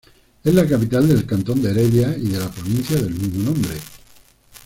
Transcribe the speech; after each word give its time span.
Es 0.43 0.51
la 0.55 0.65
capital 0.67 1.07
del 1.07 1.27
cantón 1.27 1.61
de 1.61 1.69
Heredia 1.69 2.17
y 2.17 2.29
de 2.29 2.39
la 2.39 2.49
provincia 2.49 2.97
del 2.97 3.13
mismo 3.13 3.43
nombre. 3.51 3.75